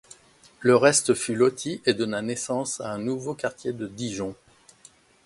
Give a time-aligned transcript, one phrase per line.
[0.61, 4.33] Le reste fut loti et donna naissance à un nouveau quartier de Dijon.